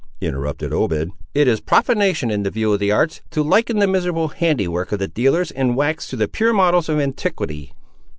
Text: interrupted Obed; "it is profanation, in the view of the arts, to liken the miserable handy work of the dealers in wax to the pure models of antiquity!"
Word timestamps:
interrupted 0.19 0.73
Obed; 0.73 1.11
"it 1.35 1.47
is 1.47 1.59
profanation, 1.59 2.31
in 2.31 2.41
the 2.41 2.49
view 2.49 2.73
of 2.73 2.79
the 2.79 2.91
arts, 2.91 3.21
to 3.29 3.43
liken 3.43 3.77
the 3.77 3.85
miserable 3.85 4.29
handy 4.29 4.67
work 4.67 4.91
of 4.91 4.97
the 4.97 5.07
dealers 5.07 5.51
in 5.51 5.75
wax 5.75 6.07
to 6.07 6.15
the 6.15 6.27
pure 6.27 6.53
models 6.53 6.89
of 6.89 6.99
antiquity!" 6.99 7.71